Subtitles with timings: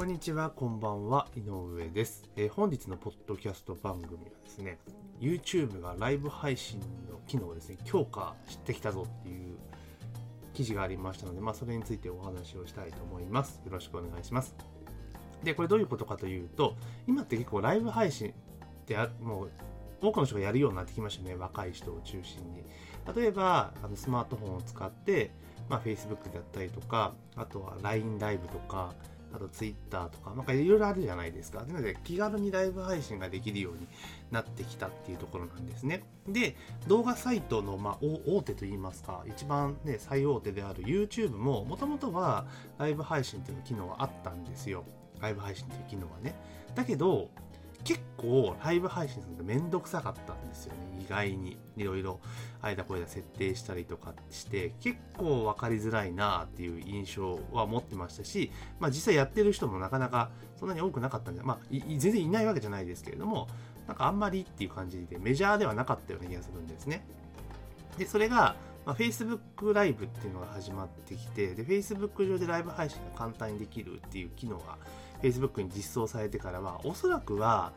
[0.00, 4.78] こんにちは、こんばんは、井上です、えー本日のポッドキャスト番組はですね、
[5.20, 9.58] YouTube がライブ配信の機能をですね、強化してきたぞっていう
[10.54, 13.60] 記事がありましたので、まあ、それについてお話をしたいと思います。
[13.66, 14.54] よろしくお願いします。
[15.44, 16.76] で、これどういうことかというと、
[17.06, 19.50] 今って結構ライブ配信ってもう
[20.00, 22.64] 多くの人がやるようになってきましたね、若い人を中心に。
[23.14, 25.30] 例えば、あのスマートフォンを使って、
[25.68, 28.94] まあ、Facebook だったりとか、あとは LINE ライブとか、
[29.32, 31.64] あと Twitter とか、なんかいろいろあるじゃないですか。
[31.64, 33.86] なので、気軽にライブ配信ができるように
[34.30, 36.04] なってきたっていうところなんですね。
[36.28, 36.56] で、
[36.88, 42.46] 動画サイトの、まあ、大手といいますか、一番ね、最大手である YouTube も、もともとは
[42.78, 44.84] ライブ配信っていう機能はあったんですよ。
[45.20, 46.34] ライブ配信っていう機能はね。
[46.74, 47.30] だけど、
[47.84, 51.02] 結構ライブ配信するのめんどくさかったんですよね。
[51.04, 51.58] 意外に。
[51.76, 52.20] いろいろ
[52.60, 63.48] 間これ設定したりとかして、結構わかりづらいなっていう印象は持ってましたし、まあ実際やってる人もなかなかそんなに多くなかったんで、まあ全然いないわけじゃないですけれども、
[63.86, 67.04] なんかあんまりっていう感じでメジャーではなかったような気がするんですね。
[67.96, 74.78] で、それが、まあ、Facebook ライブっていうのが始まってきて、で、Facebook 上でライブ配信が簡単にできるっていう機能が
[75.22, 77.72] Facebook に実装されてからは、おそらくは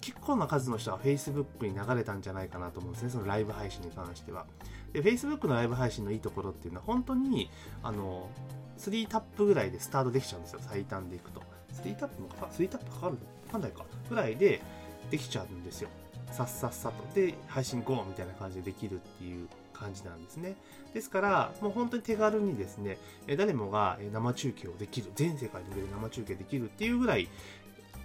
[0.00, 4.46] 結構な数の人が Facebook に流れたんじゃないかなと思うんですね、そのライブ配信に関しては。
[4.92, 7.50] で、Facebook のライブ配信のいいところっていうのは、本当に、
[7.82, 8.30] あの、
[8.78, 11.42] 3タップぐらいでスタートできちゃうんですよ、最短でいくと。
[11.72, 13.18] 3タップもかか、3タップかかるの？
[13.20, 13.84] わかんないか。
[14.08, 14.62] ぐらいで
[15.10, 15.88] できちゃうんですよ。
[16.30, 17.14] さっさっさと。
[17.14, 18.04] で、配信 GO!
[18.04, 20.56] みたいな感じでできるっていう感じなんですね。
[20.92, 22.98] ですから、もう本当に手軽にですね、
[23.36, 27.28] 誰もが生中継をできる、全世界で生中継できるっていうぐらい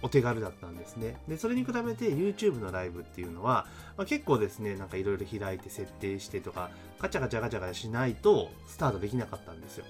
[0.02, 1.16] お手軽だったんですね。
[1.28, 9.86] で、それに比べて YouTube のライブっていうのは、まあ、結構ですね、なんかいろいろ開いて設定してとか、ガチャガチャガチャガチャしないとスタートできなかったんですよ。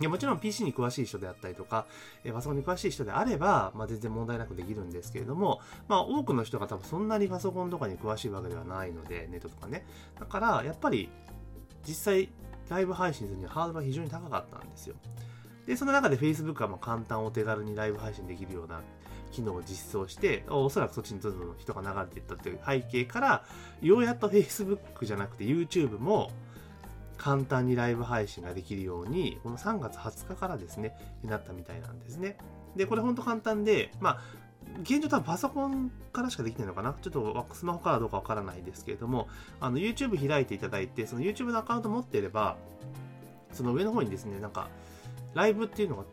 [0.00, 1.86] いやもちろん PC に詳しい人であったりとか、
[2.24, 9.84] えパソコンに詳しい人であれば、まあ、全然問題なくできるんですけれども、まあ、多くの人が多分そんなにパソコンとかに詳しいわけではないので、ネットとかね。
[10.18, 11.10] だから、やっぱり、
[11.86, 12.30] 実際、
[12.70, 14.94] ライブ配信するにはハードルが非常に高かったんですよ。
[15.66, 18.80] で、その中で Facebook はまあ簡単お手軽にライブ配信できるような
[19.30, 23.44] 機能を実装して、おそらくそっちにどんどん人が流れていったという背景から、
[23.82, 26.30] ようやっと Facebook じゃなくて YouTube も
[27.20, 32.38] 簡単にライブ配信ができるように、この3月20日からですね、なったみたいなんですね。
[32.76, 34.20] で、これほんと簡単で、まあ、
[34.82, 36.94] 現状多分パソコンからしかできないのかな？
[37.02, 39.28] ちょっとスマホからどうかわからないですけれども、
[39.60, 42.56] あの YouTube 開いていただいて、その YouTube のアカウント持っていれば、
[43.52, 44.68] その上の方にですね、なんか、
[45.34, 46.04] ライブっていうのが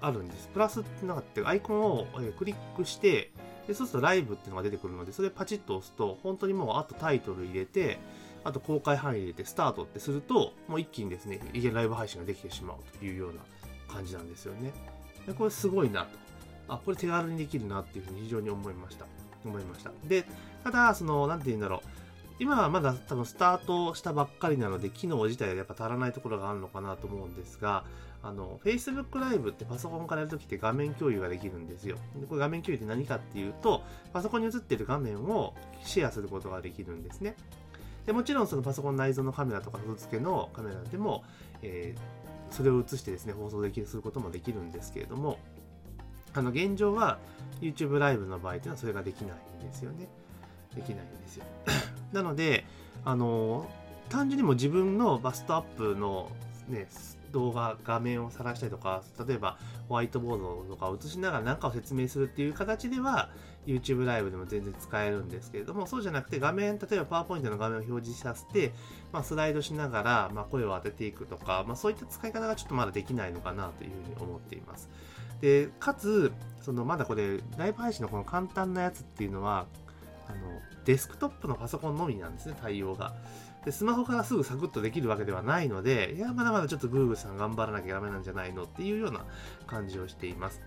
[0.00, 0.48] あるんです。
[0.52, 2.06] プラスってなんかってアイコンを
[2.38, 3.30] クリックして、
[3.68, 7.98] でそうするとライブっていうのが出てくるので、それパチッと押すと、本当にもうあとタイトル入れて、
[8.46, 13.40] あと公開範囲入れてスタートってすると、もう一気にですね、いきなりライブ配信ができてしまうというような
[13.92, 14.72] 感じなんですよね。
[15.26, 16.08] でこれすごいなと。
[16.68, 19.06] あ、これ手軽にできるなっていうふうに非常に思いました。
[19.44, 19.90] 思いました。
[20.04, 20.24] で、
[20.62, 21.88] ただ、その、なんて言うんだろう。
[22.38, 27.84] 今はまだ多分スタートしたばっかりなので、機能自体がやっぱ足らないところがあるのかなと思うんですが、
[28.22, 31.96] あの、Facebook ライブってパソコンからやるときって画面共有ができるんですよ。
[32.16, 37.36] でこれ画面共有って何かっていうと、パソコンに映ってる画面をシェアすることができるんですね。
[38.06, 41.24] でもちろんそのパソコン内蔵のカメラとか外付けのカメラでも、
[41.62, 45.38] えーそれを映してですね、放送できる、することもできるんですけれども、
[46.34, 47.18] あの、現状は
[47.60, 50.08] YouTube ライブの場合っていうのはそれができないんですよね。
[50.74, 51.44] できないんですよ。
[52.12, 52.64] なので、
[53.04, 53.68] あの、
[54.08, 56.30] 単純にも自分のバストアップの
[56.68, 56.86] ね、
[57.32, 63.30] 動画、画面を晒したりとか、例えばホワイトボードとかを映しながら何かを説明するっていう形では、
[63.66, 68.72] YouTube ライブでも全然使えるんですけれども、そうじゃなくて画面、例えばパワーポイントの画面を表示させて、
[69.12, 74.88] まあ、スライドしながら、まあ、声を当てていくとか、まあ、そういった使い方がちょっとまだできないのかなというふうに思っています。
[75.40, 76.32] で、かつ、
[76.62, 79.66] そのまだこれ、ライブ配信のこの簡単なやつっていうのは、
[80.28, 80.38] あの、
[80.84, 83.14] デスクトップのパソコンのみなんですね、対応が。
[83.66, 89.26] で、スマホからすぐサクッとできるわけではないので、いや、まだまだちょっと Google さん頑張らなきゃダメなんじゃないのっていうような
[89.66, 90.62] 感じをしています。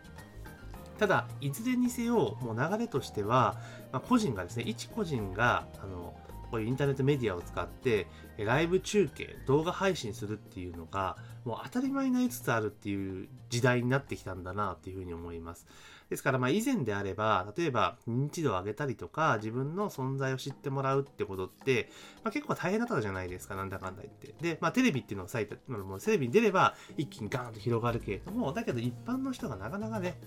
[0.97, 3.55] ただ、いずれにせよ、もう流れとしては、
[3.93, 6.13] まあ、個人がですね、一個人が、あの、
[6.51, 8.07] こういうインターネットメディアを使って、
[8.37, 15.67] ライブ中継、動画配信するっていうのが、もう当たり前になりつつあるっていう時代になってきたんだなっていうふうに思います。
[16.09, 21.89] ですから、まあ以前であれば、例えば認知度を上げたりとか、自分の存在を知ってもらうってことって、
[22.23, 24.33] まあ結構大変だったじゃないですか、なんだかんだ言って。
[24.41, 30.19] で、まあテレビっていうのをさえた、もうテレビに出れば一気にガーンと広がるけれども、だけど一般の人がなかなかね、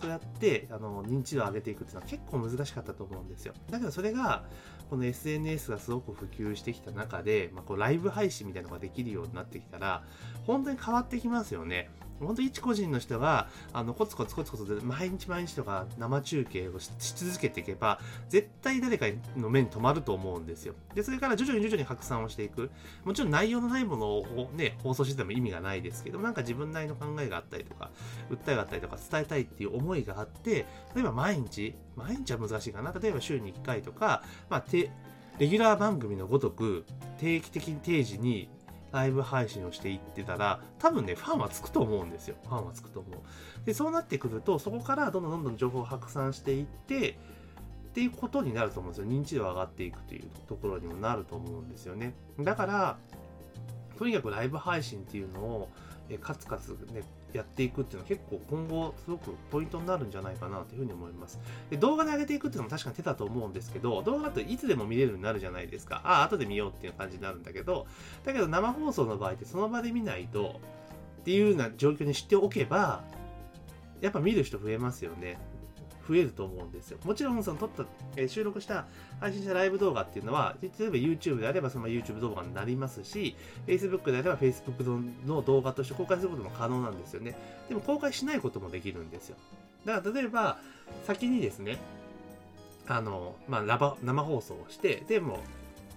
[0.00, 3.54] そうやってあの認知度を上げていくっていうのは結構難しかったと思うんですよ。
[3.70, 4.44] だけどそれが、
[4.90, 10.02] この SNS がすごく普及してきた中で、まあ、こうライブ配信みたいなのができるようになってきたら、
[10.58, 11.88] 本当に変わってきますよね。
[12.20, 19.06] 本当一個人の人があのコツコツコツコツで毎日毎日とか生中継をし続けていけば絶対誰か
[19.36, 20.74] の目に留まると思うんですよ。
[20.96, 22.72] でそれから徐々に徐々に拡散をしていく。
[23.04, 27.92] もちろん内容のないものを、ね、放送してても意味がないですけどなんか自分なりの考えがあったりとか
[28.30, 30.66] 訴えがあったりとか伝えたいっていう思いがあって
[30.96, 32.92] 例えば毎日毎日は難しいかな。
[32.92, 36.84] 例えば週に1回とか、まあ、レギュラー番組のごとく
[37.20, 38.48] 定期的に定時に
[38.92, 42.36] ライブ配信をしていってたら、多分ね、ファンはつくと思うんですよ。
[42.44, 43.20] ファンはつくと思う。
[43.66, 47.14] で、そうなってくると、そこからどんどんどんどん情報を拡散していって、っ
[47.92, 49.10] ていうことになると思うんですよ。
[49.10, 52.14] 認知度が上がっていくというところにもなると思うんですよね。
[52.38, 52.98] だから、
[53.98, 55.68] とにかくライブ配信っていうのを、
[56.08, 57.02] えカツカツね、
[57.32, 61.38] やっていくっていうのは結構今後すごくポイントになるんじゃないかなというふうに思います。
[61.70, 66.00] で動画で上げていくっていうのも確かに手だと思うんですけど、動画だといつでも見れるようになるじゃないですか。
[66.04, 67.86] ああ、後で見ようっていう感じになるんだけど、
[68.24, 70.60] だけど生放送の場合ってその場で見ないと
[71.20, 73.04] っていうような状況にしておけば、
[74.00, 75.38] やっぱ見る人増えますよね。
[76.08, 76.98] 増えると思うんですよ。
[77.04, 77.84] もちろん、その撮った、
[78.16, 78.86] えー、収録した、
[79.20, 84.84] 配信したライブ動画っていうのは、例えば YouTube であればその YouTube 動画になりますし、Facebook であれば Facebook
[85.26, 87.36] の動画として公開することも可能なんですよね。
[87.68, 89.36] でも公開しないこともできるんですよ。
[89.84, 90.58] だから例えば、
[91.06, 91.78] 先にですね、
[92.86, 95.40] あの、まあ、生放送をして、でも、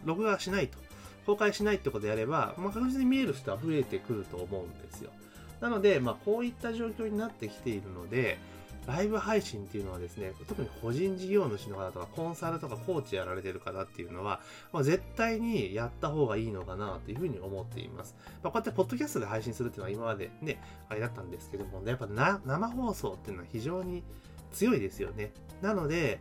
[0.03, 0.77] 録画しないと。
[1.25, 5.11] 公開しないってことであれば、まあ、確実に見える人は増えてくると思うんですよ。
[5.59, 8.39] なので、まあ、こういった状況になってきているので、
[8.87, 14.41] ライブ配信っていうのはですね、特に個人事業主の方とか、コンサルとかコーチやられてる方っていうのは、
[14.73, 18.15] まあ、絶対にやった方がいいのかなというふうに思っています。
[18.43, 24.03] まあ、こうやってポッドキャストで配信するっていうのは今までね、あれだったんですけども、ねやっぱ生放送っていうのは非常に
[24.51, 25.31] 強いですよね。
[25.61, 26.19] なので、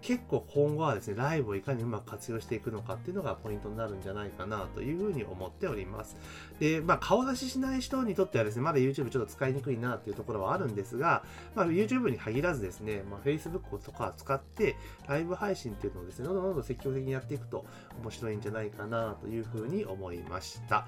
[0.00, 6.16] 結構今後はですね、ライブをいかにうまく活用していくのかっていうのがポイントになるんじゃないかなというふうに思っております。
[6.60, 11.24] で、まあ、顔出ししない人にとってはですね、まだ YouTube ちょっと使いにくいなっていうところはあるんですが、
[11.54, 14.76] まあ、YouTube に限らずですね、まあ、Facebook とか使って
[15.08, 17.64] ライブ配信っていうのをですね、どんどんどんどん積極的にやっていくと
[18.02, 20.86] 面白いんじゃないかなというふうに思いました。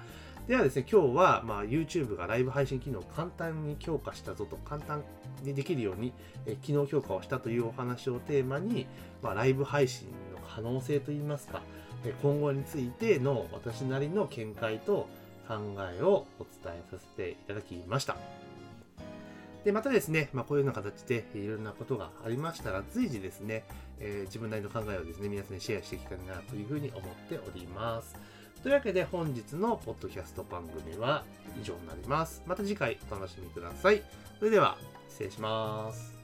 [0.51, 5.01] ではですね、今日は、まあ、YouTube がライブ配信機能を簡単に強化したぞと、簡単
[5.43, 6.11] にできるように、
[6.45, 8.85] え機能強化をしたというお話をテーマに、
[9.23, 11.61] まあ、ライブ配信の可能性といいますか、
[12.03, 15.07] え今後についての私なりの見解と
[15.47, 15.55] 考
[15.97, 18.17] えをお伝えさせていただきました。
[19.63, 23.63] で、またですね、まあ、こういうような形でいろんなことがありましたら、随時ですね、
[23.99, 28.40] えー、自分なりの考えをですね、皆さんにシェアしていきたいなというふうに思っております。
[28.63, 31.23] というわけで本日のポッドキャスト番組は
[31.59, 32.43] 以上になります。
[32.45, 34.03] また次回お楽しみください。
[34.37, 34.77] それでは
[35.09, 36.20] 失礼します。